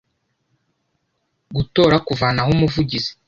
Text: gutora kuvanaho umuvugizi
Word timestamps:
gutora 1.55 1.95
kuvanaho 2.07 2.49
umuvugizi 2.55 3.11